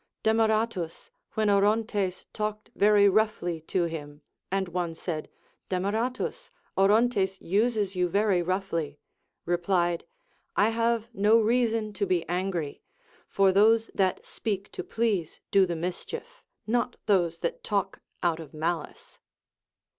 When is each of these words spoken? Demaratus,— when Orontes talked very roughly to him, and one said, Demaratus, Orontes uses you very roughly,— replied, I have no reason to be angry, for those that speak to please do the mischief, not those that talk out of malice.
Demaratus,— 0.23 1.11
when 1.35 1.47
Orontes 1.47 2.25
talked 2.33 2.71
very 2.75 3.07
roughly 3.07 3.61
to 3.67 3.83
him, 3.83 4.23
and 4.51 4.67
one 4.67 4.95
said, 4.95 5.29
Demaratus, 5.69 6.49
Orontes 6.75 7.39
uses 7.39 7.95
you 7.95 8.09
very 8.09 8.41
roughly,— 8.41 8.97
replied, 9.45 10.03
I 10.55 10.69
have 10.69 11.13
no 11.13 11.39
reason 11.39 11.93
to 11.93 12.07
be 12.07 12.27
angry, 12.27 12.81
for 13.27 13.51
those 13.51 13.91
that 13.93 14.25
speak 14.25 14.71
to 14.71 14.83
please 14.83 15.39
do 15.51 15.67
the 15.67 15.75
mischief, 15.75 16.41
not 16.65 16.97
those 17.05 17.37
that 17.41 17.63
talk 17.63 17.99
out 18.23 18.39
of 18.39 18.55
malice. 18.55 19.19